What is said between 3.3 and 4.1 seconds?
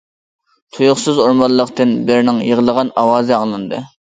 ئاڭلاندى.